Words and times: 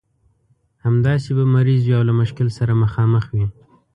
همداسې 0.85 1.29
به 1.37 1.43
مریض 1.55 1.81
وي 1.85 1.93
او 1.97 2.03
له 2.09 2.13
مشکل 2.21 2.47
سره 2.57 2.73
مخامخ 2.83 3.25
وي. 3.35 3.45